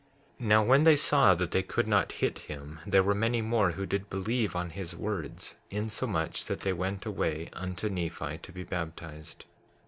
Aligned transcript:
16:3 0.39 0.47
Now 0.47 0.63
when 0.63 0.83
they 0.83 0.95
saw 0.95 1.35
that 1.35 1.51
they 1.51 1.61
could 1.61 1.87
not 1.87 2.13
hit 2.13 2.39
him, 2.39 2.79
there 2.87 3.03
were 3.03 3.13
many 3.13 3.39
more 3.39 3.73
who 3.73 3.85
did 3.85 4.09
believe 4.09 4.55
on 4.55 4.71
his 4.71 4.95
words, 4.95 5.57
insomuch 5.69 6.45
that 6.45 6.61
they 6.61 6.73
went 6.73 7.05
away 7.05 7.51
unto 7.53 7.87
Nephi 7.87 8.39
to 8.39 8.51
be 8.51 8.63
baptized. 8.63 9.45